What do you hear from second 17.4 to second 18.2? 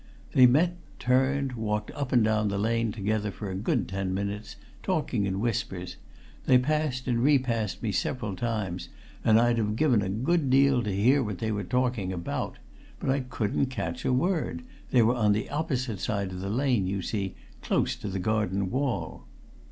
close to the